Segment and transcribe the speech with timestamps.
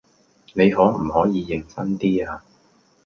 [0.53, 2.41] 你可唔可以認真 D 呀？